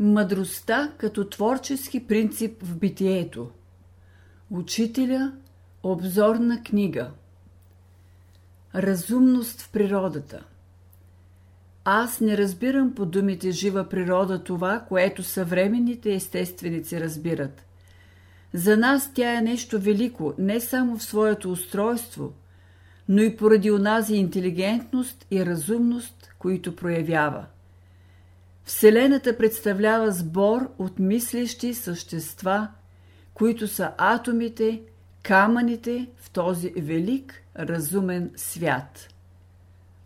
Мъдростта 0.00 0.92
като 0.98 1.28
творчески 1.28 2.06
принцип 2.06 2.62
в 2.62 2.76
битието. 2.76 3.50
Учителя– 4.50 5.32
обзорна 5.82 6.62
книга. 6.62 7.10
Разумност 8.74 9.60
в 9.60 9.72
природата. 9.72 10.44
Аз 11.84 12.20
не 12.20 12.38
разбирам 12.38 12.94
по 12.94 13.06
думите 13.06 13.50
жива 13.50 13.88
природа 13.88 14.44
това, 14.44 14.84
което 14.88 15.22
съвременните 15.22 16.14
естественици 16.14 17.00
разбират. 17.00 17.62
За 18.52 18.76
нас 18.76 19.12
тя 19.14 19.38
е 19.38 19.42
нещо 19.42 19.80
велико, 19.80 20.34
не 20.38 20.60
само 20.60 20.98
в 20.98 21.02
своето 21.02 21.52
устройство, 21.52 22.32
но 23.08 23.22
и 23.22 23.36
поради 23.36 23.70
онази 23.70 24.14
интелигентност 24.14 25.26
и 25.30 25.46
разумност, 25.46 26.34
които 26.38 26.76
проявява– 26.76 27.46
Вселената 28.68 29.38
представлява 29.38 30.12
сбор 30.12 30.70
от 30.78 30.98
мислещи 30.98 31.74
същества, 31.74 32.68
които 33.34 33.68
са 33.68 33.92
атомите, 33.98 34.82
камъните 35.22 36.08
в 36.16 36.30
този 36.30 36.72
велик 36.76 37.42
разумен 37.58 38.30
свят. 38.36 39.08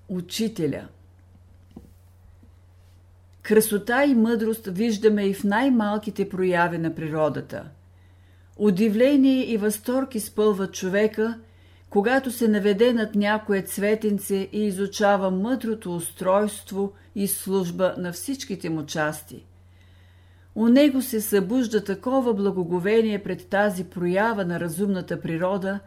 Учителя 0.09 0.89
Красота 3.43 4.05
и 4.05 4.15
мъдрост 4.15 4.67
виждаме 4.67 5.27
и 5.27 5.35
в 5.35 5.45
най-малките 5.45 6.29
прояви 6.29 6.79
на 6.79 6.95
природата. 6.95 7.65
Удивление 8.57 9.53
и 9.53 9.57
възторг 9.57 10.15
изпълват 10.15 10.75
човека– 10.75 11.39
когато 11.93 12.31
се 12.31 12.49
наведе 12.49 12.93
над 12.93 13.15
някое 13.15 13.63
цветенце 13.63 14.49
и 14.53 14.67
изучава 14.67 15.31
мъдрото 15.31 15.97
устройство 15.97 16.93
и 17.15 17.29
служба 17.29 17.95
на 17.99 18.13
всичките 18.13 18.71
му 18.71 18.87
части. 18.87 19.45
У 20.55 20.69
него 20.69 21.03
се 21.03 21.21
събужда 21.21 21.85
такова 21.85 22.35
благоговение 22.35 23.23
пред 23.23 23.49
тази 23.49 23.85
проява 23.85 24.45
на 24.45 24.61
разумната 24.61 25.21
природа, 25.21 25.81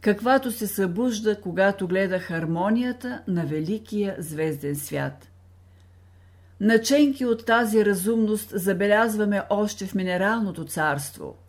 каквато 0.00 0.52
се 0.52 0.66
събужда, 0.66 1.40
когато 1.40 1.88
гледа 1.88 2.18
хармонията 2.18 3.22
на 3.28 3.46
великия 3.46 4.16
звезден 4.18 4.76
свят. 4.76 5.28
Наченки 6.60 7.24
от 7.24 7.46
тази 7.46 7.84
разумност 7.84 8.52
забелязваме 8.54 9.42
още 9.50 9.86
в 9.86 9.94
минералното 9.94 10.64
царство– 10.64 11.34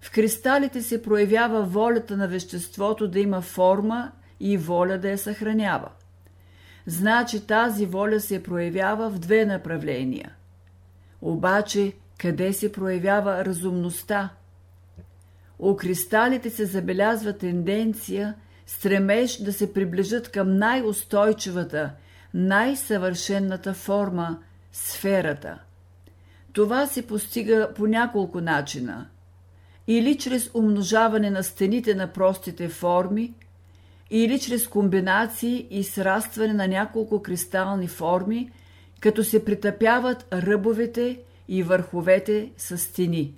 в 0.00 0.10
кристалите 0.10 0.82
се 0.82 1.02
проявява 1.02 1.62
волята 1.62 2.16
на 2.16 2.28
веществото 2.28 3.08
да 3.08 3.20
има 3.20 3.40
форма 3.40 4.12
и 4.40 4.56
воля 4.56 4.98
да 4.98 5.10
я 5.10 5.18
съхранява. 5.18 5.88
Значи 6.86 7.46
тази 7.46 7.86
воля 7.86 8.20
се 8.20 8.42
проявява 8.42 9.10
в 9.10 9.18
две 9.18 9.44
направления. 9.44 10.32
Обаче, 11.20 11.92
къде 12.18 12.52
се 12.52 12.72
проявява 12.72 13.44
разумността? 13.44 14.30
У 15.58 15.76
кристалите 15.76 16.50
се 16.50 16.66
забелязва 16.66 17.32
тенденция, 17.32 18.34
стремеж 18.66 19.42
да 19.42 19.52
се 19.52 19.72
приближат 19.72 20.28
към 20.28 20.56
най-устойчивата, 20.56 21.90
най-съвършенната 22.34 23.74
форма– 23.74 24.38
сферата. 24.72 25.58
Това 26.52 26.86
се 26.86 27.06
постига 27.06 27.70
по 27.74 27.86
няколко 27.86 28.40
начина– 28.40 29.06
или 29.88 30.18
чрез 30.18 30.50
умножаване 30.54 31.30
на 31.30 31.42
стените 31.42 31.94
на 31.94 32.12
простите 32.12 32.68
форми, 32.68 33.34
или 34.10 34.40
чрез 34.40 34.68
комбинации 34.68 35.66
и 35.70 35.84
срастване 35.84 36.52
на 36.52 36.68
няколко 36.68 37.22
кристални 37.22 37.88
форми, 37.88 38.50
като 39.00 39.24
се 39.24 39.44
притъпяват 39.44 40.26
ръбовете 40.32 41.20
и 41.48 41.62
върховете 41.62 42.50
с 42.56 42.78
стени. 42.78 43.34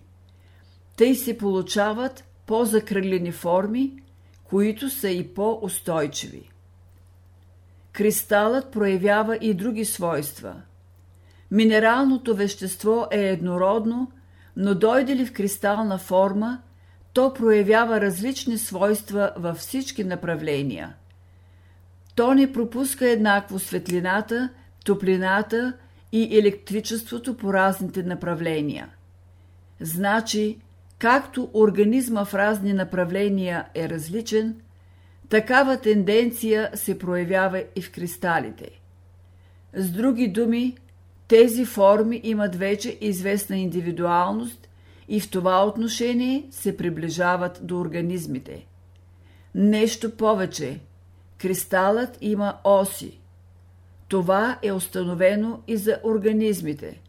Тъй 0.96 1.14
се 1.14 1.38
получават 1.38 2.24
по-закръглени 2.46 3.32
форми, 3.32 4.02
които 4.44 4.90
са 4.90 5.08
и 5.08 5.34
по-устойчиви. 5.34 6.50
Кристалът 7.92 8.72
проявява 8.72 9.38
и 9.40 9.54
други 9.54 9.84
свойства. 9.84 10.54
Минералното 11.50 12.34
вещество 12.34 13.06
е 13.10 13.28
еднородно– 13.28 14.12
но 14.56 14.74
дойде 14.74 15.16
ли 15.16 15.26
в 15.26 15.32
кристална 15.32 15.98
форма, 15.98 16.62
то 17.12 17.34
проявява 17.34 18.00
различни 18.00 18.58
свойства 18.58 19.32
във 19.36 19.56
всички 19.56 20.04
направления. 20.04 20.94
То 22.14 22.34
не 22.34 22.52
пропуска 22.52 23.08
еднакво 23.08 23.58
светлината, 23.58 24.48
топлината 24.84 25.72
и 26.12 26.38
електричеството 26.38 27.36
по 27.36 27.52
разните 27.52 28.02
направления. 28.02 28.88
Значи, 29.80 30.60
както 30.98 31.50
организма 31.54 32.24
в 32.24 32.34
разни 32.34 32.72
направления 32.72 33.66
е 33.74 33.88
различен, 33.88 34.60
такава 35.28 35.80
тенденция 35.80 36.70
се 36.74 36.98
проявява 36.98 37.64
и 37.76 37.82
в 37.82 37.92
кристалите. 37.92 38.70
С 39.74 39.90
други 39.90 40.28
думи, 40.28 40.76
тези 41.30 41.64
форми 41.64 42.20
имат 42.24 42.56
вече 42.56 42.98
известна 43.00 43.56
индивидуалност 43.56 44.68
и 45.08 45.20
в 45.20 45.30
това 45.30 45.66
отношение 45.66 46.46
се 46.50 46.76
приближават 46.76 47.60
до 47.62 47.80
организмите. 47.80 48.66
Нещо 49.54 50.16
повече. 50.16 50.80
Кристалът 51.38 52.18
има 52.20 52.54
оси. 52.64 53.20
Това 54.08 54.58
е 54.62 54.72
установено 54.72 55.60
и 55.68 55.76
за 55.76 55.98
организмите. 56.04 57.00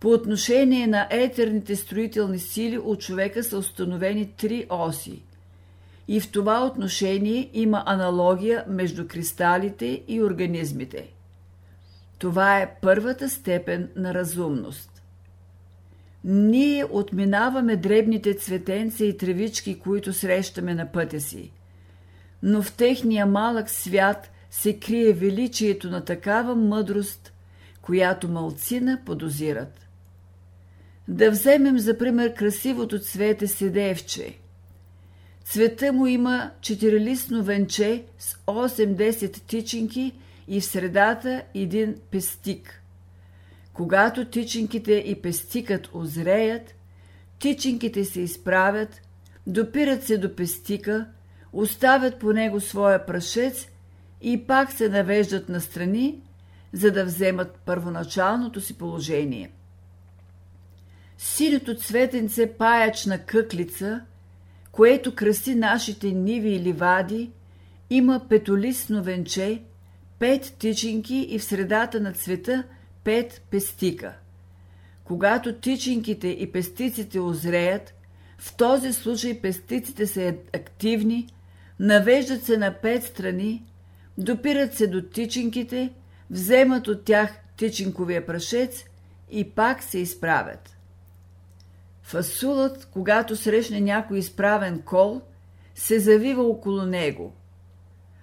По 0.00 0.08
отношение 0.08 0.86
на 0.86 1.06
етерните 1.10 1.76
строителни 1.76 2.38
сили 2.38 2.78
у 2.78 2.96
човека 2.96 3.44
са 3.44 3.58
установени 3.58 4.32
три 4.36 4.66
оси. 4.70 5.22
И 6.08 6.20
в 6.20 6.30
това 6.32 6.66
отношение 6.66 7.50
има 7.52 7.82
аналогия 7.86 8.64
между 8.68 9.08
кристалите 9.08 10.02
и 10.08 10.22
организмите– 10.22 11.08
това 12.20 12.60
е 12.60 12.74
първата 12.82 13.30
степен 13.30 13.88
на 13.96 14.14
разумност. 14.14 15.02
Ние 16.24 16.84
отминаваме 16.84 17.76
дребните 17.76 18.34
цветенца 18.34 19.04
и 19.04 19.16
тревички, 19.16 19.78
които 19.78 20.12
срещаме 20.12 20.74
на 20.74 20.92
пътя 20.92 21.20
си. 21.20 21.52
Но 22.42 22.62
в 22.62 22.72
техния 22.72 23.26
малък 23.26 23.70
свят 23.70 24.30
се 24.50 24.78
крие 24.78 25.12
величието 25.12 25.90
на 25.90 26.04
такава 26.04 26.54
мъдрост, 26.54 27.32
която 27.82 28.28
малцина 28.28 29.00
подозират. 29.06 29.86
Да 31.08 31.30
вземем 31.30 31.78
за 31.78 31.98
пример 31.98 32.34
красивото 32.34 32.98
цвете 32.98 33.46
седевче. 33.46 34.38
Цвета 35.44 35.92
му 35.92 36.06
има 36.06 36.50
четирилистно 36.60 37.42
венче 37.42 38.04
с 38.18 38.34
8-10 38.46 39.42
тичинки– 39.46 40.12
и 40.50 40.60
в 40.60 40.64
средата 40.64 41.42
един 41.54 41.96
пестик. 42.10 42.82
Когато 43.72 44.24
тичинките 44.24 44.92
и 44.92 45.22
пестикът 45.22 45.90
озреят, 45.94 46.74
тичинките 47.38 48.04
се 48.04 48.20
изправят, 48.20 49.02
допират 49.46 50.04
се 50.04 50.18
до 50.18 50.36
пестика, 50.36 51.06
оставят 51.52 52.18
по 52.18 52.32
него 52.32 52.60
своя 52.60 53.06
прашец 53.06 53.68
и 54.20 54.46
пак 54.46 54.72
се 54.72 54.88
навеждат 54.88 55.48
настрани, 55.48 56.20
за 56.72 56.90
да 56.90 57.04
вземат 57.04 57.60
първоначалното 57.64 58.60
си 58.60 58.78
положение. 58.78 59.50
Синето 61.18 61.74
цветенце 61.74 62.52
паячна 62.58 63.18
къклица, 63.18 64.00
което 64.72 65.14
краси 65.14 65.54
нашите 65.54 66.12
ниви 66.12 66.48
и 66.48 66.60
ливади, 66.60 67.30
има 67.90 68.26
петолисно 68.28 69.02
венче 69.02 69.62
пет 70.20 70.54
тичинки 70.58 71.14
и 71.14 71.38
в 71.38 71.44
средата 71.44 72.00
на 72.00 72.12
цвета 72.12 72.64
пет 73.04 73.42
пестика. 73.50 74.14
Когато 75.04 75.54
тичинките 75.54 76.28
и 76.28 76.52
пестиците 76.52 77.20
озреят, 77.20 77.94
в 78.38 78.56
този 78.56 78.92
случай 78.92 79.40
пестиците 79.40 80.06
са 80.06 80.34
активни, 80.54 81.28
навеждат 81.78 82.44
се 82.44 82.56
на 82.56 82.74
пет 82.74 83.04
страни, 83.04 83.64
допират 84.18 84.74
се 84.74 84.86
до 84.86 85.02
тичинките, 85.02 85.92
вземат 86.30 86.88
от 86.88 87.04
тях 87.04 87.34
тичинковия 87.56 88.26
прашец 88.26 88.84
и 89.30 89.50
пак 89.50 89.82
се 89.82 89.98
изправят. 89.98 90.76
Фасулът, 92.02 92.88
когато 92.92 93.36
срещне 93.36 93.80
някой 93.80 94.18
изправен 94.18 94.82
кол, 94.82 95.20
се 95.74 95.98
завива 95.98 96.42
около 96.42 96.82
него– 96.82 97.32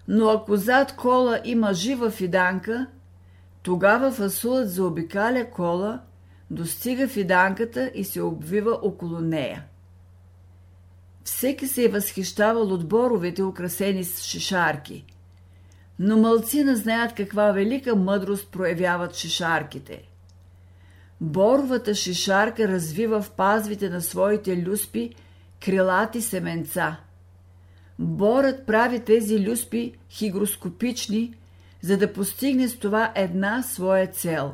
но 0.07 0.29
ако 0.29 0.55
зад 0.55 0.95
кола 0.95 1.39
има 1.43 1.73
жива 1.73 2.09
фиданка, 2.09 2.87
тогава 3.63 4.11
фасулът 4.11 4.69
заобикаля 4.69 5.49
кола, 5.49 6.01
достига 6.51 7.07
фиданката 7.07 7.91
и 7.95 8.03
се 8.03 8.21
обвива 8.21 8.79
около 8.81 9.19
нея. 9.19 9.65
Всеки 11.23 11.67
се 11.67 11.83
е 11.83 11.89
възхищавал 11.89 12.73
от 12.73 12.87
боровете, 12.87 13.43
украсени 13.43 14.03
с 14.03 14.23
шишарки. 14.23 15.05
Но 15.99 16.17
мълцина 16.17 16.75
знаят 16.75 17.13
каква 17.13 17.51
велика 17.51 17.95
мъдрост 17.95 18.51
проявяват 18.51 19.15
шишарките. 19.15 20.03
Боровата 21.21 21.95
шишарка 21.95 22.67
развива 22.67 23.21
в 23.21 23.31
пазвите 23.31 23.89
на 23.89 24.01
своите 24.01 24.63
люспи 24.63 25.15
крилати 25.65 26.21
семенца. 26.21 26.97
Борът 27.99 28.65
прави 28.65 28.99
тези 28.99 29.49
люспи 29.49 29.93
хигроскопични, 30.09 31.33
за 31.81 31.97
да 31.97 32.13
постигне 32.13 32.67
с 32.67 32.79
това 32.79 33.11
една 33.15 33.63
своя 33.63 34.07
цел. 34.07 34.53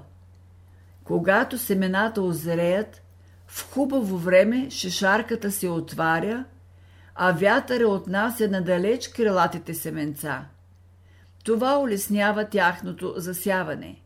Когато 1.03 1.57
семената 1.57 2.21
озреят, 2.21 3.01
в 3.47 3.73
хубаво 3.73 4.17
време 4.17 4.69
шишарката 4.69 5.51
се 5.51 5.69
отваря, 5.69 6.45
а 7.15 7.31
вятъра 7.31 7.87
отнася 7.87 8.47
надалеч 8.47 9.07
крилатите 9.07 9.73
семенца. 9.73 10.45
Това 11.43 11.79
улеснява 11.79 12.45
тяхното 12.45 13.13
засяване. 13.17 14.01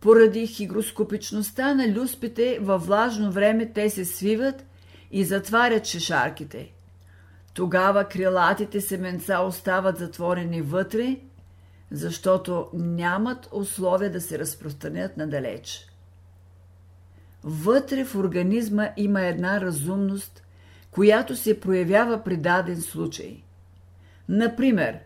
Поради 0.00 0.46
хигроскопичността 0.46 1.74
на 1.74 1.88
люспите 1.88 2.58
във 2.60 2.86
влажно 2.86 3.32
време 3.32 3.72
те 3.72 3.90
се 3.90 4.04
свиват 4.04 4.64
и 5.10 5.24
затварят 5.24 5.84
шишарките. 5.84 6.72
Тогава 7.54 8.04
крилатите 8.04 8.80
семенца 8.80 9.40
остават 9.40 9.98
затворени 9.98 10.62
вътре, 10.62 11.16
защото 11.90 12.68
нямат 12.74 13.48
условия 13.52 14.12
да 14.12 14.20
се 14.20 14.38
разпространят 14.38 15.16
надалеч. 15.16 15.86
Вътре 17.44 18.04
в 18.04 18.14
организма 18.14 18.88
има 18.96 19.22
една 19.22 19.60
разумност, 19.60 20.42
която 20.90 21.36
се 21.36 21.60
проявява 21.60 22.24
при 22.24 22.36
даден 22.36 22.80
случай. 22.80 23.42
Например, 24.28 24.98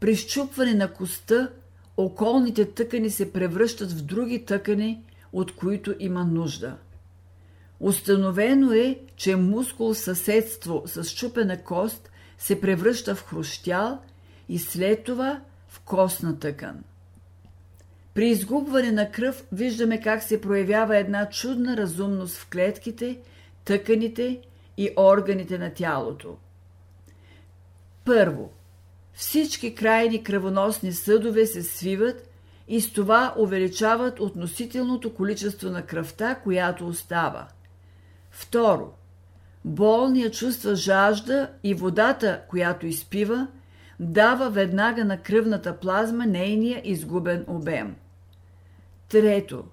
при 0.00 0.16
щупване 0.16 0.74
на 0.74 0.92
коста 0.92 1.50
околните 1.96 2.64
тъкани 2.64 3.10
се 3.10 3.32
превръщат 3.32 3.92
в 3.92 4.02
други 4.02 4.44
тъкани, 4.44 5.04
от 5.32 5.56
които 5.56 5.94
има 5.98 6.24
нужда. 6.24 6.76
Установено 7.82 8.72
е, 8.72 8.98
че 9.16 9.36
мускул 9.36 9.94
съседство 9.94 10.82
с 10.86 11.04
щупена 11.04 11.62
кост 11.62 12.10
се 12.38 12.60
превръща 12.60 13.14
в 13.14 13.24
хрущял 13.24 14.02
и 14.48 14.58
след 14.58 15.04
това 15.04 15.40
в 15.68 15.80
костна 15.80 16.38
тъкан. 16.38 16.84
При 18.14 18.28
изгубване 18.28 18.92
на 18.92 19.10
кръв 19.10 19.44
виждаме 19.52 20.00
как 20.00 20.22
се 20.22 20.40
проявява 20.40 20.96
една 20.96 21.28
чудна 21.28 21.76
разумност 21.76 22.36
в 22.36 22.48
клетките, 22.50 23.18
тъканите 23.64 24.40
и 24.76 24.90
органите 24.96 25.58
на 25.58 25.74
тялото. 25.74 26.36
Първо, 28.04 28.52
всички 29.14 29.74
крайни 29.74 30.24
кръвоносни 30.24 30.92
съдове 30.92 31.46
се 31.46 31.62
свиват 31.62 32.28
и 32.68 32.80
с 32.80 32.92
това 32.92 33.34
увеличават 33.38 34.20
относителното 34.20 35.14
количество 35.14 35.70
на 35.70 35.82
кръвта, 35.82 36.34
която 36.34 36.86
остава. 36.86 37.48
Второ, 38.32 38.92
болният 39.64 40.34
чувства 40.34 40.74
жажда 40.74 41.50
и 41.64 41.74
водата, 41.74 42.40
която 42.48 42.86
изпива, 42.86 43.46
дава 44.00 44.50
веднага 44.50 45.04
на 45.04 45.22
кръвната 45.22 45.76
плазма 45.76 46.26
нейния 46.26 46.80
изгубен 46.84 47.44
обем. 47.48 47.96
Трето, 49.08 49.64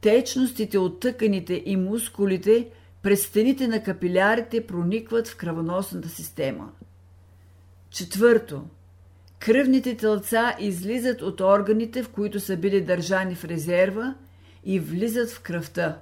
течностите 0.00 0.78
от 0.78 1.00
тъканите 1.00 1.62
и 1.66 1.76
мускулите 1.76 2.68
през 3.02 3.26
стените 3.26 3.68
на 3.68 3.82
капилярите 3.82 4.66
проникват 4.66 5.28
в 5.28 5.36
кръвоносната 5.36 6.08
система. 6.08 6.72
Четвърто, 7.90 8.64
кръвните 9.38 9.96
тълца 9.96 10.56
излизат 10.60 11.22
от 11.22 11.40
органите, 11.40 12.02
в 12.02 12.08
които 12.08 12.40
са 12.40 12.56
били 12.56 12.80
държани 12.80 13.34
в 13.34 13.44
резерва 13.44 14.14
и 14.64 14.80
влизат 14.80 15.30
в 15.30 15.40
кръвта. 15.40 15.98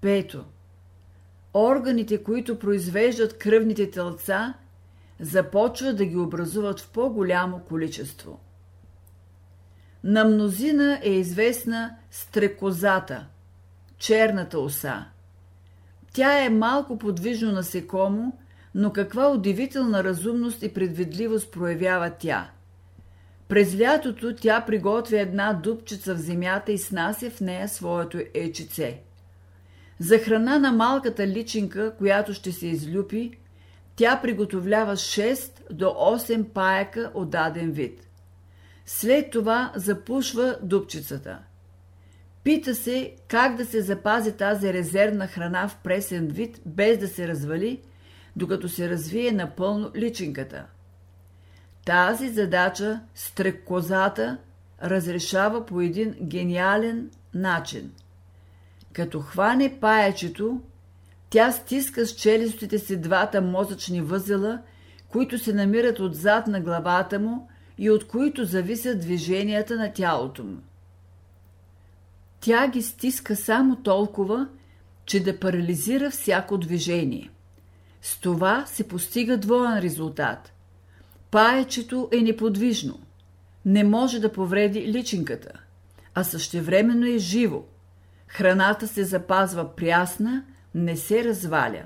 Пето, 0.00 0.44
органите, 1.54 2.22
които 2.22 2.58
произвеждат 2.58 3.38
кръвните 3.38 3.90
тълца, 3.90 4.54
започват 5.20 5.96
да 5.96 6.04
ги 6.04 6.16
образуват 6.16 6.80
в 6.80 6.90
по-голямо 6.90 7.60
количество. 7.68 8.40
На 10.04 10.24
мнозина 10.24 11.00
е 11.02 11.10
известна 11.10 11.96
стрекозата, 12.10 13.26
черната 13.98 14.58
оса. 14.58 15.04
Тя 16.12 16.44
е 16.44 16.50
малко 16.50 16.98
подвижно 16.98 17.52
насекомо, 17.52 18.32
но 18.74 18.92
каква 18.92 19.30
удивителна 19.30 20.04
разумност 20.04 20.62
и 20.62 20.74
предвидливост 20.74 21.52
проявява 21.52 22.10
тя. 22.18 22.50
През 23.48 23.80
лятото 23.80 24.36
тя 24.36 24.64
приготвя 24.66 25.20
една 25.20 25.52
дупчица 25.52 26.14
в 26.14 26.18
земята 26.18 26.72
и 26.72 26.78
снася 26.78 27.30
в 27.30 27.40
нея 27.40 27.68
своето 27.68 28.18
ечице. 28.34 29.00
За 30.00 30.18
храна 30.18 30.58
на 30.58 30.72
малката 30.72 31.26
личинка, 31.26 31.92
която 31.98 32.34
ще 32.34 32.52
се 32.52 32.66
излюпи, 32.66 33.38
тя 33.96 34.20
приготовлява 34.22 34.96
6 34.96 35.72
до 35.72 35.84
8 35.84 36.44
паяка 36.44 37.10
от 37.14 37.30
даден 37.30 37.72
вид. 37.72 38.08
След 38.86 39.30
това 39.30 39.72
запушва 39.76 40.58
дупчицата. 40.62 41.38
Пита 42.44 42.74
се 42.74 43.14
как 43.28 43.56
да 43.56 43.64
се 43.64 43.82
запази 43.82 44.32
тази 44.32 44.72
резервна 44.72 45.26
храна 45.26 45.68
в 45.68 45.78
пресен 45.84 46.26
вид, 46.28 46.60
без 46.66 46.98
да 46.98 47.08
се 47.08 47.28
развали, 47.28 47.80
докато 48.36 48.68
се 48.68 48.90
развие 48.90 49.32
напълно 49.32 49.90
личинката. 49.96 50.66
Тази 51.86 52.28
задача 52.28 53.00
стрекозата 53.14 54.38
разрешава 54.82 55.66
по 55.66 55.80
един 55.80 56.14
гениален 56.22 57.10
начин. 57.34 57.92
Като 58.92 59.20
хване 59.20 59.78
паячето, 59.80 60.60
тя 61.30 61.52
стиска 61.52 62.06
с 62.06 62.12
челюстите 62.12 62.78
си 62.78 63.00
двата 63.00 63.40
мозъчни 63.40 64.00
възела, 64.00 64.62
които 65.08 65.38
се 65.38 65.52
намират 65.52 66.00
отзад 66.00 66.46
на 66.46 66.60
главата 66.60 67.18
му 67.18 67.48
и 67.78 67.90
от 67.90 68.06
които 68.06 68.44
зависят 68.44 69.00
движенията 69.00 69.76
на 69.76 69.92
тялото 69.92 70.44
му. 70.44 70.56
Тя 72.40 72.68
ги 72.68 72.82
стиска 72.82 73.36
само 73.36 73.76
толкова, 73.76 74.48
че 75.04 75.22
да 75.22 75.38
парализира 75.38 76.10
всяко 76.10 76.58
движение. 76.58 77.30
С 78.02 78.20
това 78.20 78.66
се 78.66 78.88
постига 78.88 79.36
двоен 79.36 79.78
резултат. 79.78 80.52
Паечето 81.30 82.08
е 82.12 82.16
неподвижно, 82.16 82.98
не 83.64 83.84
може 83.84 84.20
да 84.20 84.32
повреди 84.32 84.80
личинката, 84.80 85.52
а 86.14 86.24
същевременно 86.24 87.06
е 87.06 87.18
живо. 87.18 87.62
Храната 88.32 88.88
се 88.88 89.04
запазва 89.04 89.76
прясна, 89.76 90.44
не 90.74 90.96
се 90.96 91.24
разваля. 91.24 91.82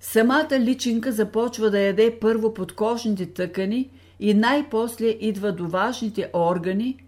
Самата 0.00 0.60
личинка 0.60 1.12
започва 1.12 1.70
да 1.70 1.80
яде 1.80 2.18
първо 2.20 2.54
подкожните 2.54 3.26
тъкани 3.26 3.90
и 4.20 4.34
най-после 4.34 5.06
идва 5.06 5.52
до 5.52 5.68
важните 5.68 6.30
органи, 6.34 7.04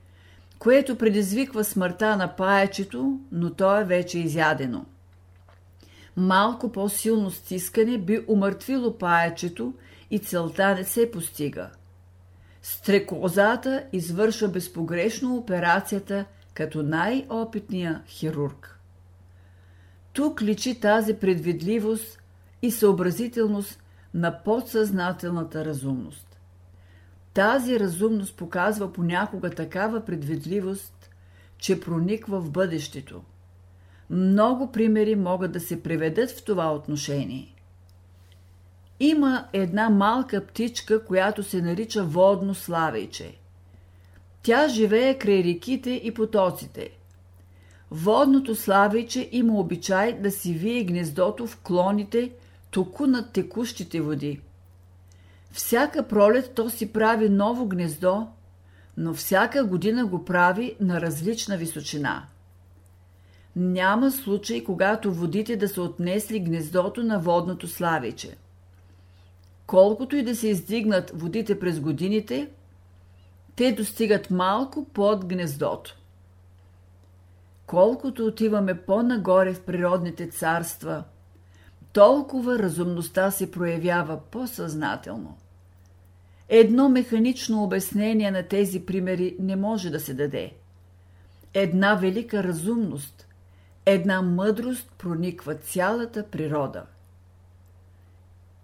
което 0.59 0.99
предизвиква 0.99 1.65
смъртта 1.65 2.17
на 2.17 2.37
паячето, 2.37 3.21
но 3.33 3.51
то 3.51 3.81
е 3.81 3.85
вече 3.85 4.19
изядено. 4.19 4.85
Малко 6.17 6.73
по-силно 6.73 7.31
стискане 7.31 7.99
би 7.99 8.25
умъртвило 8.29 8.99
паячето 8.99 9.75
и 10.11 10.19
целта 10.19 10.75
не 10.75 10.85
се 10.85 11.11
постига. 11.11 11.71
Стрекозата 12.63 13.85
извършва 13.93 14.49
безпогрешно 14.49 15.37
операцията 15.37 16.25
като 16.57 16.83
най-опитния 16.83 18.03
хирург. 18.07 18.81
Тук 20.13 20.43
личи 20.43 20.81
тази 20.81 21.15
предвидливост 21.15 22.19
и 22.63 22.71
съобразителност 22.71 23.83
на 24.15 24.43
подсъзнателната 24.43 25.65
разумност. 25.65 26.41
Тази 27.35 27.81
разумност 27.81 28.37
показва 28.37 28.93
понякога 28.93 29.51
такава 29.51 30.05
предвидливост, 30.05 31.11
че 31.59 31.81
прониква 31.81 32.41
в 32.41 32.51
бъдещето. 32.51 33.23
Много 34.11 34.73
примери 34.73 35.17
могат 35.17 35.53
да 35.53 35.61
се 35.61 35.83
приведат 35.83 36.31
в 36.31 36.45
това 36.45 36.75
отношение. 36.75 37.55
Има 39.01 39.49
една 39.53 39.91
малка 39.91 40.47
птичка, 40.47 41.05
която 41.05 41.43
се 41.43 41.63
нарича 41.63 42.05
водно 42.05 42.55
славейче. 42.55 43.39
Тя 44.47 44.69
живее 44.69 45.19
край 45.19 45.45
реките 45.45 45.91
и 45.91 46.15
потоците. 46.15 46.91
Водното 47.91 48.55
славейче 48.55 49.29
има 49.33 49.61
обичай 49.61 50.21
да 50.21 50.31
си 50.31 50.53
вие 50.53 50.85
гнездото 50.85 51.47
в 51.47 51.61
клоните 51.61 52.31
току 52.71 53.07
над 53.07 53.33
текущите 53.33 54.01
води. 54.01 54.41
Всяка 55.51 56.09
пролет 56.09 56.53
то 56.55 56.71
си 56.71 56.93
прави 56.93 57.29
ново 57.29 57.67
гнездо, 57.67 58.27
но 58.97 59.15
всяка 59.15 59.65
година 59.65 60.07
го 60.07 60.25
прави 60.25 60.77
на 60.81 61.01
различна 61.01 61.57
височина. 61.57 62.27
Няма 63.57 64.11
случай, 64.11 64.65
когато 64.65 65.13
водите 65.13 65.57
да 65.57 65.69
са 65.69 65.83
отнесли 65.83 66.41
гнездото 66.41 67.03
на 67.03 67.19
водното 67.19 67.69
славиче. 67.69 68.37
Колкото 69.67 70.17
и 70.17 70.23
да 70.23 70.37
се 70.37 70.49
издигнат 70.49 71.13
водите 71.15 71.59
през 71.59 71.81
годините, 71.81 72.49
те 73.57 73.73
достигат 73.73 74.31
малко 74.31 74.85
под 74.85 75.27
гнездото. 75.27 75.97
колкото 77.67 78.27
отиваме 78.27 78.75
по-нагоре 78.83 79.55
в 79.55 79.63
природните 79.63 80.29
царства, 80.31 81.05
толкова 81.93 82.59
разумността 82.59 83.31
се 83.31 83.51
проявява 83.51 84.21
по-съзнателно. 84.31 85.39
Едно 86.49 86.89
механично 86.89 87.65
обяснение 87.65 88.31
на 88.31 88.43
тези 88.43 88.87
примери 88.87 89.37
не 89.41 89.57
може 89.57 89.91
да 89.91 90.01
се 90.01 90.15
даде. 90.15 90.53
Една 91.55 91.95
велика 91.95 92.45
разумност, 92.45 93.27
една 93.87 94.23
мъдрост 94.23 94.93
прониква 94.99 95.55
цялата 95.55 96.27
природа. 96.31 96.87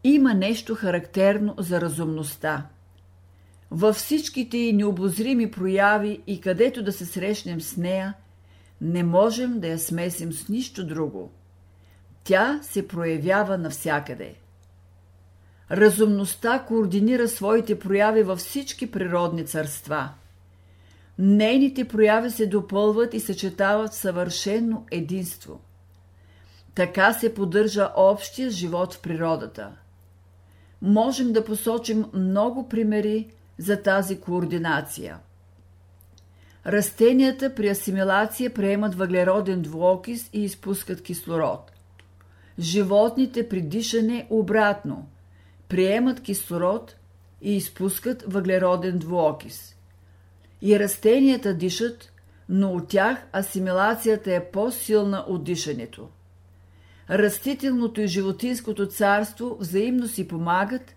Има 0.04 0.34
нещо 0.34 0.74
характерно 0.74 1.54
за 1.58 1.80
разумността. 1.80 2.66
Във 3.74 3.96
всичките 3.96 4.56
и 4.56 4.72
необозрими 4.72 5.50
прояви 5.50 6.22
и 6.26 6.40
където 6.40 6.82
да 6.82 6.92
се 6.92 7.06
срещнем 7.06 7.60
с 7.60 7.76
нея, 7.76 8.14
не 8.80 9.02
можем 9.02 9.60
да 9.60 9.68
я 9.68 9.78
смесим 9.78 10.32
с 10.32 10.48
нищо 10.48 10.86
друго. 10.86 11.30
Тя 12.24 12.60
се 12.62 12.88
проявява 12.88 13.58
навсякъде. 13.58 14.34
Разумността 15.70 16.64
координира 16.68 17.28
своите 17.28 17.78
прояви 17.78 18.22
във 18.22 18.38
всички 18.38 18.90
природни 18.90 19.46
царства. 19.46 20.08
Нейните 21.18 21.88
прояви 21.88 22.30
се 22.30 22.46
допълват 22.46 23.14
и 23.14 23.20
съчетават 23.20 23.92
в 23.92 23.96
съвършено 23.96 24.84
единство. 24.90 25.60
Така 26.74 27.12
се 27.12 27.34
поддържа 27.34 27.88
общия 27.96 28.50
живот 28.50 28.94
в 28.94 29.00
природата. 29.00 29.72
Можем 30.82 31.32
да 31.32 31.44
посочим 31.44 32.04
много 32.14 32.68
примери 32.68 33.28
за 33.62 33.82
тази 33.82 34.20
координация. 34.20 35.18
Растенията 36.66 37.54
при 37.54 37.68
асимилация 37.68 38.54
приемат 38.54 38.94
въглероден 38.94 39.62
двуокис 39.62 40.30
и 40.32 40.44
изпускат 40.44 41.02
кислород. 41.02 41.72
Животните 42.58 43.48
при 43.48 43.62
дишане 43.62 44.26
обратно 44.30 45.08
приемат 45.68 46.20
кислород 46.20 46.96
и 47.42 47.56
изпускат 47.56 48.24
въглероден 48.26 48.98
двуокис. 48.98 49.76
И 50.62 50.78
растенията 50.78 51.54
дишат, 51.54 52.12
но 52.48 52.72
от 52.72 52.88
тях 52.88 53.26
асимилацията 53.36 54.34
е 54.34 54.50
по-силна 54.50 55.24
от 55.28 55.44
дишането. 55.44 56.08
Растителното 57.10 58.00
и 58.00 58.06
животинското 58.06 58.86
царство 58.86 59.56
взаимно 59.60 60.08
си 60.08 60.28
помагат 60.28 60.94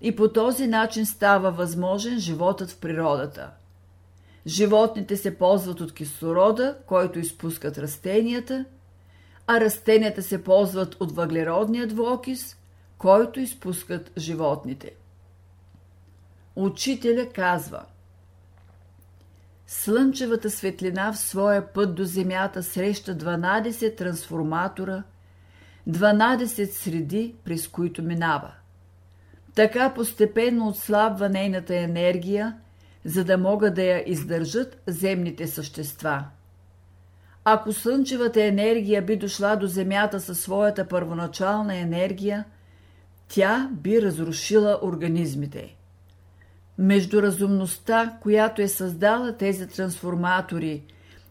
и 0.00 0.16
по 0.16 0.32
този 0.32 0.66
начин 0.66 1.06
става 1.06 1.50
възможен 1.50 2.18
животът 2.18 2.70
в 2.70 2.78
природата. 2.80 3.50
Животните 4.46 5.16
се 5.16 5.38
ползват 5.38 5.80
от 5.80 5.94
кислорода, 5.94 6.76
който 6.86 7.18
изпускат 7.18 7.78
растенията, 7.78 8.64
а 9.46 9.60
растенията 9.60 10.22
се 10.22 10.44
ползват 10.44 10.94
от 10.94 11.12
въглеродния 11.12 11.86
двуокис, 11.86 12.56
който 12.98 13.40
изпускат 13.40 14.12
животните. 14.18 14.90
Учителя 16.56 17.28
казва 17.34 17.82
Слънчевата 19.66 20.50
светлина 20.50 21.12
в 21.12 21.18
своя 21.18 21.72
път 21.72 21.94
до 21.94 22.04
Земята 22.04 22.62
среща 22.62 23.16
12 23.16 23.96
трансформатора, 23.96 25.02
12 25.88 26.70
среди, 26.70 27.34
през 27.44 27.68
които 27.68 28.02
минава. 28.02 28.52
Така 29.56 29.94
постепенно 29.94 30.68
отслабва 30.68 31.28
нейната 31.28 31.76
енергия, 31.76 32.56
за 33.04 33.24
да 33.24 33.38
могат 33.38 33.74
да 33.74 33.82
я 33.82 34.02
издържат 34.06 34.82
земните 34.86 35.46
същества. 35.46 36.24
Ако 37.44 37.72
слънчевата 37.72 38.44
енергия 38.44 39.02
би 39.02 39.16
дошла 39.16 39.56
до 39.56 39.66
Земята 39.66 40.20
със 40.20 40.40
своята 40.40 40.88
първоначална 40.88 41.76
енергия– 41.76 42.44
тя 43.28 43.70
би 43.72 44.02
разрушила 44.02 44.78
организмите. 44.82 45.76
Между 46.78 47.22
разумността, 47.22 48.18
която 48.22 48.62
е 48.62 48.68
създала 48.68 49.36
тези 49.36 49.66
трансформатори, 49.66 50.82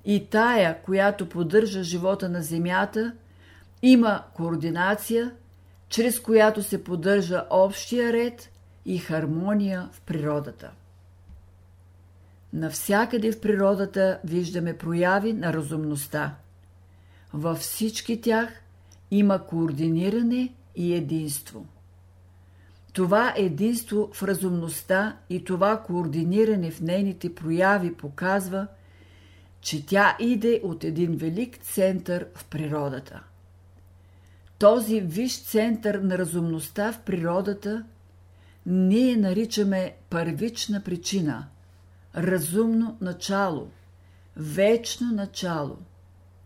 и 0.06 0.26
тая, 0.30 0.82
която 0.82 1.30
поддържа 1.30 1.84
живота 1.84 2.30
на 2.30 2.42
Земята, 2.42 3.14
има 3.82 4.24
координация, 4.34 5.32
чрез 5.96 6.20
която 6.20 6.64
се 6.64 6.84
поддържа 6.84 7.46
общия 7.50 8.14
ред 8.14 8.50
и 8.86 8.98
хармония 8.98 9.90
в 9.94 10.02
природата. 10.02 10.72
Навсякъде 12.54 13.32
в 13.32 13.42
природата 13.42 14.20
виждаме 14.24 14.78
прояви 14.78 15.34
на 15.34 15.54
разумността. 15.54 16.36
Във 17.34 17.58
всички 17.58 18.22
тях 18.22 18.50
има 19.12 19.46
координиране 19.46 20.54
и 20.76 20.94
единство. 20.96 21.66
Това 22.94 23.34
единство 23.38 24.10
в 24.14 24.24
разумността 24.24 25.18
и 25.30 25.44
това 25.44 25.84
координиране 25.84 26.72
в 26.72 26.82
нейните 26.82 27.36
прояви 27.36 27.94
показва, 27.94 28.68
че 29.62 29.86
тя 29.86 30.18
иде 30.20 30.62
от 30.64 30.84
един 30.84 31.16
велик 31.16 31.58
център 31.58 32.28
в 32.36 32.46
природата. 32.46 33.24
Този 34.66 35.02
виш 35.02 35.44
център 35.44 35.96
на 35.96 36.18
разумността 36.18 36.92
в 36.92 37.02
природата 37.02 37.86
ние 38.66 39.18
наричаме 39.18 39.96
първична 40.10 40.84
причина, 40.84 41.48
разумно 42.18 42.98
начало, 43.02 43.70
вечно 44.38 45.12
начало, 45.12 45.78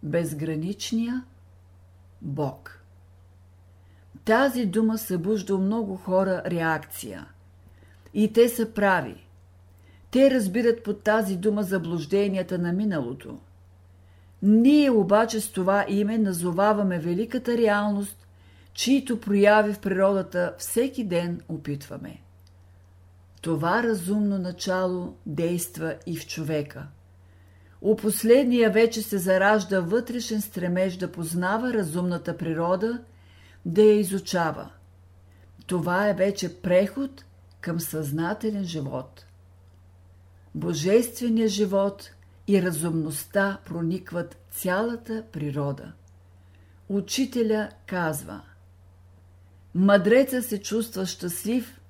безграничния 0.04 1.24
Бог. 2.22 2.84
Тази 4.26 4.66
дума 4.66 4.98
събужда 4.98 5.56
у 5.56 5.58
много 5.58 5.96
хора 5.96 6.44
реакция. 6.46 7.28
И 8.14 8.34
те 8.34 8.50
са 8.50 8.72
прави. 8.74 9.28
Те 10.12 10.32
разбират 10.32 10.84
под 10.84 11.04
тази 11.04 11.38
дума 11.38 11.64
заблужденията 11.64 12.58
на 12.58 12.74
миналото. 12.74 13.40
Ние 14.41 14.91
обаче 14.91 15.41
с 15.41 15.51
това 15.51 15.86
име 15.88 16.17
назоваваме 16.17 17.00
великата 17.00 17.58
реалност, 17.58 18.27
чието 18.74 19.19
прояви 19.19 19.74
в 19.74 19.79
природата 19.79 20.55
всеки 20.58 21.03
ден 21.03 21.41
опитваме. 21.50 22.22
Това 23.41 23.84
разумно 23.84 24.38
начало 24.38 25.15
действа 25.25 25.96
и 26.05 26.17
в 26.17 26.27
човека. 26.27 26.88
У 27.81 27.96
последния 27.96 28.72
вече 28.72 29.01
се 29.01 29.17
заражда 29.17 29.79
вътрешен 29.79 30.41
стремеж 30.41 30.98
да 30.98 31.12
познава 31.12 31.74
разумната 31.74 32.38
природа– 32.38 33.01
да 33.65 33.81
я 33.81 34.00
изучава. 34.00 34.69
Това 35.67 36.10
е 36.10 36.13
вече 36.13 36.62
преход 36.62 37.25
към 37.62 37.79
съзнателен 37.79 38.63
живот. 38.63 39.25
Божественият 40.55 41.51
живот 41.51 42.12
и 42.50 42.62
разумността 42.62 43.58
проникват 43.65 44.38
цялата 44.51 45.24
природа. 45.32 45.91
Учителя 46.89 47.70
казва 47.88 48.41
Мъдреца 49.75 50.41
се 50.41 50.62
чувства 50.62 51.06
щастлив, 51.06 51.82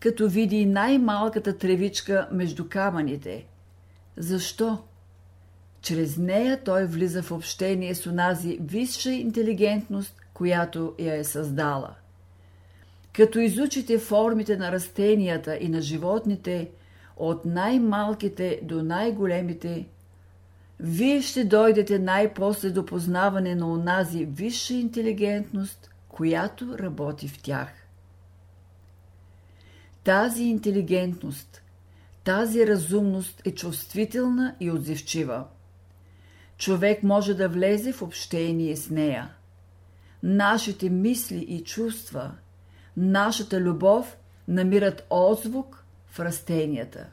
като 0.00 0.28
види 0.28 0.66
най-малката 0.66 1.58
тревичка 1.58 2.28
между 2.32 2.68
камъните. 2.68 3.46
Защо? 4.16 4.78
Чрез 5.80 6.16
нея 6.16 6.60
той 6.64 6.86
влиза 6.86 7.22
в 7.22 7.32
общение 7.32 7.94
с 7.94 8.06
онази 8.06 8.58
висша 8.60 9.10
интелигентност, 9.10 10.16
която 10.34 10.94
я 10.98 11.14
е 11.14 11.24
създала. 11.24 11.94
Като 13.12 13.38
изучите 13.38 13.98
формите 13.98 14.56
на 14.56 14.72
растенията 14.72 15.58
и 15.60 15.68
на 15.68 15.80
животните, 15.80 16.70
от 17.16 17.44
най-малките 17.44 18.60
до 18.62 18.82
най-големите, 18.82 19.86
вие 20.80 21.22
ще 21.22 21.44
дойдете 21.44 21.98
най-после 21.98 22.70
до 22.70 22.86
познаване 22.86 23.54
на 23.54 23.72
онази 23.72 24.24
висша 24.24 24.74
интелигентност, 24.74 25.90
която 26.08 26.78
работи 26.78 27.28
в 27.28 27.42
тях. 27.42 27.68
Тази 30.04 30.42
интелигентност, 30.42 31.62
тази 32.24 32.66
разумност 32.66 33.42
е 33.44 33.54
чувствителна 33.54 34.54
и 34.60 34.70
отзивчива. 34.70 35.44
Човек 36.58 37.02
може 37.02 37.34
да 37.34 37.48
влезе 37.48 37.92
в 37.92 38.02
общение 38.02 38.76
с 38.76 38.90
нея– 38.90 39.30
нашите 40.22 40.90
мисли 40.90 41.38
и 41.38 41.64
чувства, 41.64 42.32
нашата 42.96 43.60
любов 43.60 44.16
намират 44.48 45.06
отзвук 45.10 45.84
в 46.06 46.20
растенията. 46.20 47.06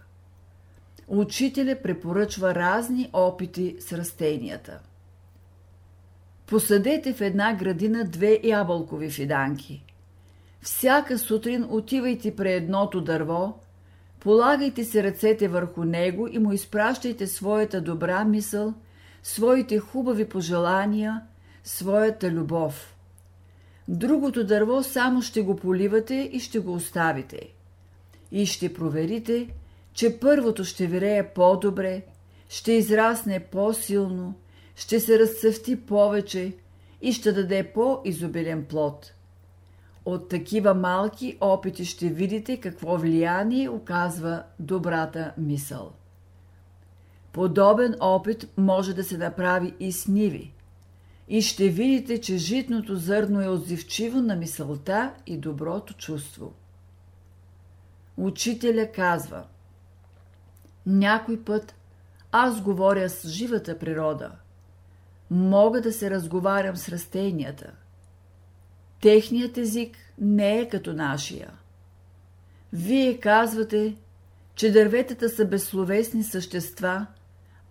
Учителя 1.08 1.78
препоръчва 1.84 2.56
разни 2.56 3.10
опити 3.14 3.76
с 3.80 3.94
растенията. 3.94 4.80
Посадете 6.48 7.14
в 7.14 7.22
една 7.22 7.54
градина 7.54 8.06
две 8.06 8.40
ябълкови 8.44 9.10
фиданки. 9.10 9.86
Всяка 10.62 11.20
сутрин 11.20 11.66
отивайте 11.70 12.36
при 12.36 12.54
едното 12.54 13.02
дърво, 13.02 13.60
полагайте 14.20 14.84
си 14.84 15.04
ръцете 15.04 15.48
върху 15.48 15.84
него 15.84 16.28
и 16.32 16.40
му 16.40 16.52
изпращайте 16.52 17.28
своята 17.28 17.82
добра 17.82 18.26
мисъл 18.26 18.74
своите 19.24 19.80
хубави 19.80 20.30
пожелания, 20.30 21.22
своята 21.64 22.32
любов. 22.32 22.96
Другото 23.88 24.46
дърво 24.46 24.84
само 24.84 25.22
ще 25.22 25.42
го 25.42 25.56
поливате 25.56 26.30
и 26.34 26.40
ще 26.40 26.60
го 26.60 26.74
оставите. 26.74 27.50
И 28.32 28.46
ще 28.46 28.74
проверите, 28.74 29.50
че 29.96 30.20
първото 30.20 30.64
ще 30.64 30.88
вирее 30.88 31.34
по-добре, 31.34 32.02
ще 32.50 32.72
израсне 32.72 33.40
по-силно, 33.40 34.34
ще 34.76 35.00
се 35.00 35.20
разцъфти 35.20 35.86
повече 35.86 36.54
и 37.02 37.14
ще 37.14 37.32
даде 37.32 37.72
по-изобилен 37.74 38.66
плод. 38.66 39.14
От 40.06 40.30
такива 40.30 40.74
малки 40.74 41.38
опити 41.42 41.86
ще 41.86 42.10
видите 42.10 42.60
какво 42.60 42.98
влияние 42.98 43.70
оказва 43.70 44.44
добрата 44.60 45.34
мисъл. 45.38 45.92
Подобен 47.32 47.96
опит 48.00 48.50
може 48.58 48.94
да 48.94 49.04
се 49.04 49.18
направи 49.18 49.74
и 49.80 49.92
с 49.92 50.08
ниви. 50.08 50.54
И 51.28 51.42
ще 51.42 51.70
видите, 51.70 52.22
че 52.22 52.38
житното 52.38 52.96
зърно 52.96 53.42
е 53.42 53.48
отзивчиво 53.48 54.22
на 54.22 54.36
мисълта 54.36 55.14
и 55.28 55.38
доброто 55.38 55.94
чувство. 55.94 56.54
Учителя 58.18 58.92
казва 58.92 59.44
Някой 60.86 61.44
път 61.44 61.76
аз 62.32 62.62
говоря 62.62 63.10
с 63.10 63.30
живата 63.30 63.80
природа. 63.80 64.32
Мога 65.32 65.82
да 65.82 65.94
се 65.94 66.10
разговарям 66.10 66.76
с 66.76 66.90
растенията. 66.90 67.72
Техният 69.02 69.58
език 69.58 69.98
не 70.18 70.60
е 70.60 70.70
като 70.70 70.94
нашия. 70.94 71.52
Вие 72.74 73.20
казвате, 73.20 73.96
че 74.56 74.72
дърветата 74.72 75.30
са 75.30 75.46
безсловесни 75.46 76.24
същества, 76.24 77.06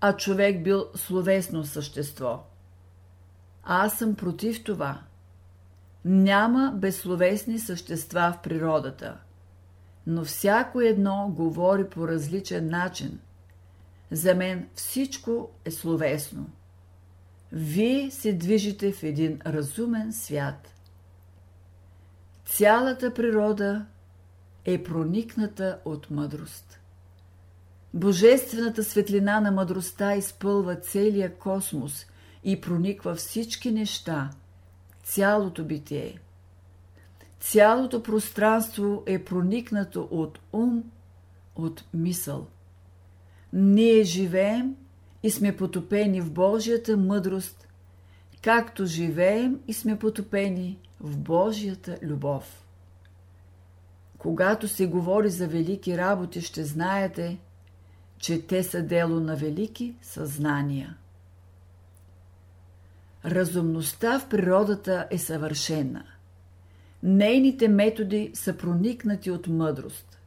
а 0.00 0.16
човек 0.16 0.62
бил 0.62 0.84
словесно 0.94 1.64
същество. 1.64 2.42
Аз 3.62 3.98
съм 3.98 4.14
против 4.14 4.64
това. 4.64 5.02
Няма 6.04 6.72
безсловесни 6.76 7.58
същества 7.58 8.34
в 8.38 8.42
природата, 8.42 9.16
но 10.06 10.24
всяко 10.24 10.80
едно 10.80 11.32
говори 11.36 11.88
по 11.88 12.08
различен 12.08 12.68
начин. 12.68 13.20
За 14.10 14.34
мен 14.34 14.68
всичко 14.74 15.50
е 15.64 15.70
словесно. 15.70 16.46
Вие 17.52 18.10
се 18.10 18.32
движите 18.32 18.92
в 18.92 19.02
един 19.02 19.40
разумен 19.46 20.12
свят. 20.12 20.74
Цялата 22.46 23.14
природа 23.14 23.86
е 24.64 24.82
проникната 24.82 25.78
от 25.84 26.10
мъдрост. 26.10 26.80
Божествената 27.94 28.84
светлина 28.84 29.40
на 29.40 29.50
мъдростта 29.50 30.14
изпълва 30.14 30.76
целия 30.76 31.38
космос 31.38 32.06
и 32.44 32.60
прониква 32.60 33.14
всички 33.14 33.72
неща, 33.72 34.30
цялото 35.04 35.64
битие. 35.64 36.18
Цялото 37.50 38.02
пространство 38.02 39.02
е 39.06 39.24
проникнато 39.24 40.08
от 40.10 40.38
ум, 40.52 40.84
от 41.56 41.84
мисъл. 41.94 42.46
Ние 43.52 44.02
живеем 44.02 44.76
и 45.22 45.30
сме 45.30 45.56
потопени 45.56 46.20
в 46.20 46.32
Божията 46.32 46.96
мъдрост, 46.96 47.68
както 48.42 48.86
живеем 48.86 49.60
и 49.68 49.72
сме 49.72 49.98
потопени 49.98 50.78
в 51.00 51.18
Божията 51.18 51.98
любов. 52.02 52.64
Когато 54.18 54.68
се 54.68 54.86
говори 54.86 55.30
за 55.30 55.48
велики 55.48 55.98
работи, 55.98 56.40
ще 56.40 56.64
знаете– 56.64 57.38
че 58.18 58.46
те 58.46 58.62
са 58.62 58.82
дело 58.82 59.20
на 59.20 59.36
велики 59.36 59.94
съзнания. 60.02 60.96
Разумността 63.24 64.20
в 64.20 64.28
природата 64.28 65.08
е 65.10 65.18
съвършена. 65.18 66.04
Нейните 67.06 67.68
методи 67.68 68.30
са 68.34 68.56
проникнати 68.56 69.30
от 69.30 69.46
мъдрост. 69.46 70.18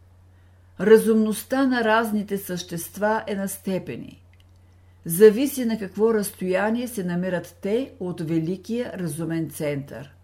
Разумността 0.80 1.68
на 1.68 1.84
разните 1.84 2.38
същества 2.38 3.24
е 3.28 3.36
на 3.36 3.48
степени. 3.50 4.24
Зависи 5.06 5.66
на 5.66 5.80
какво 5.80 6.14
разстояние 6.14 6.88
се 6.88 7.04
намират 7.04 7.58
те 7.62 7.94
от 8.00 8.22
великия 8.22 8.94
разумен 9.00 9.50
център. 9.50 10.16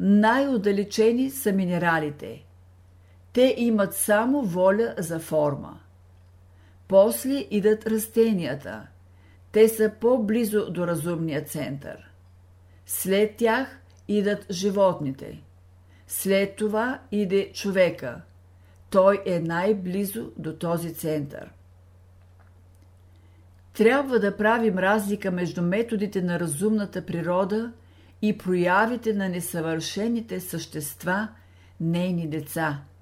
Най-отдалечени 0.00 1.30
са 1.30 1.52
минералите. 1.52 2.44
Те 3.32 3.54
имат 3.58 3.94
само 3.94 4.42
воля 4.42 4.94
за 4.98 5.18
форма. 5.18 5.80
После 6.88 7.46
идат 7.50 7.86
растенията. 7.86 8.86
Те 9.52 9.68
са 9.68 9.92
по-близо 10.00 10.70
до 10.70 10.86
разумния 10.86 11.44
център. 11.44 12.10
След 12.86 13.36
тях 13.36 13.80
идат 14.08 14.46
животните. 14.50 15.42
След 16.06 16.56
това 16.56 17.00
иде 17.12 17.50
човека. 17.54 18.20
Той 18.90 19.22
е 19.26 19.40
най-близо 19.40 20.32
до 20.38 20.52
този 20.52 20.94
център. 20.94 21.50
Трябва 23.72 24.18
да 24.18 24.36
правим 24.36 24.78
разлика 24.78 25.30
между 25.30 25.62
методите 25.62 26.22
на 26.22 26.40
разумната 26.40 27.06
природа 27.06 27.72
и 28.22 28.38
проявите 28.38 29.12
на 29.12 29.28
несъвършените 29.28 30.40
същества, 30.40 31.28
нейни 31.80 32.28
деца– 32.28 32.80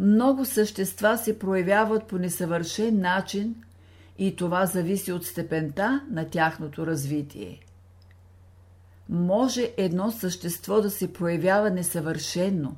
много 0.00 0.44
същества 0.44 1.18
се 1.18 1.38
проявяват 1.38 2.06
по 2.06 2.18
несъвършен 2.18 3.00
начин 3.00 3.54
и 4.18 4.36
това 4.36 4.66
зависи 4.66 5.12
от 5.12 5.26
степента 5.26 6.00
на 6.10 6.30
тяхното 6.30 6.86
развитие. 6.86 7.60
Може 9.08 9.72
едно 9.76 10.10
същество 10.10 10.80
да 10.80 10.90
се 10.90 11.12
проявява 11.12 11.70
несъвършенно, 11.70 12.76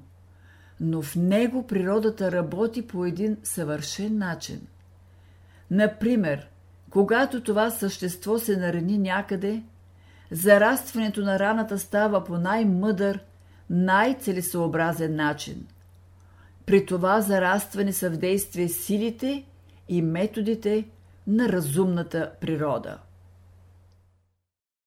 но 0.80 1.02
в 1.02 1.16
него 1.16 1.66
природата 1.66 2.32
работи 2.32 2.86
по 2.86 3.04
един 3.04 3.36
съвършен 3.42 4.18
начин. 4.18 4.60
Например, 5.70 6.48
когато 6.90 7.42
това 7.42 7.70
същество 7.70 8.38
се 8.38 8.56
нарани 8.56 8.98
някъде, 8.98 9.62
зарастването 10.30 11.20
на 11.20 11.38
раната 11.38 11.78
става 11.78 12.24
по 12.24 12.38
най-мъдър, 12.38 13.24
най-целесообразен 13.70 15.16
начин– 15.16 15.66
при 16.70 16.86
това 16.86 17.20
зарастване 17.20 17.92
са 17.92 18.10
в 18.10 18.16
действие 18.16 18.68
силите 18.68 19.44
и 19.88 20.02
методите 20.02 20.88
на 21.26 21.48
разумната 21.48 22.32
природа. 22.40 22.98